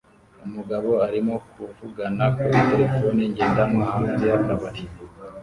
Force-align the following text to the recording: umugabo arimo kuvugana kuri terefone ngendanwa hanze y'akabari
umugabo 0.45 0.89
arimo 1.07 1.35
kuvugana 1.51 2.23
kuri 2.39 2.57
terefone 2.69 3.21
ngendanwa 3.31 3.83
hanze 3.93 4.25
y'akabari 4.31 4.81